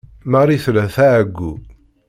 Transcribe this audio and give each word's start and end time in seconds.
Marie 0.31 0.61
tella 0.63 0.85
tɛeyyu. 0.95 1.51